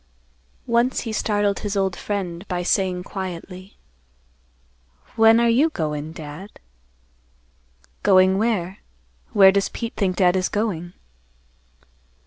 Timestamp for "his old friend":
1.59-2.47